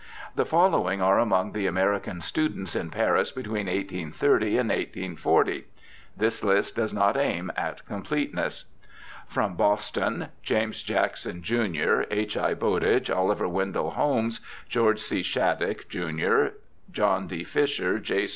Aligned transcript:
The 0.35 0.45
following 0.47 0.99
were 0.99 1.19
among 1.19 1.51
the 1.51 1.67
American 1.67 2.21
students 2.21 2.75
in 2.75 2.89
Paris 2.89 3.31
between 3.31 3.67
1830 3.67 4.47
and 4.57 4.69
1840 4.69 5.65
(this 6.17 6.43
list 6.43 6.75
does 6.75 6.91
not 6.91 7.15
aim 7.17 7.51
at 7.55 7.85
completeness): 7.85 8.65
From 9.27 9.53
Boston: 9.55 10.29
James 10.41 10.81
Jackson, 10.81 11.43
jun., 11.43 11.75
H. 12.09 12.35
I. 12.35 12.55
Bowditch, 12.55 13.11
Oliver 13.11 13.47
Wendell 13.47 13.91
Holmes, 13.91 14.39
George 14.67 14.99
C. 15.01 15.21
Shattuck, 15.21 15.87
jun., 15.87 16.49
John 16.91 17.27
D. 17.27 17.43
Fisher, 17.43 17.99
J. 17.99 18.25